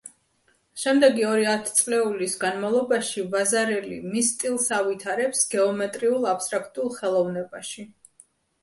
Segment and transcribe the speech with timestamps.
[0.83, 7.89] შემდეგი ორი ათწლეულის განმავლობაში ვაზარელი მის სტილს ავითარებს გეომეტრიულ აბსტრაქტულ ხელოვნებაში.